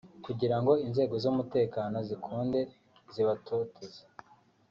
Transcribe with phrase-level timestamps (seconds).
[0.25, 2.59] kugira ngo inzego z’umutekano zikunde
[3.13, 4.01] zibatoteze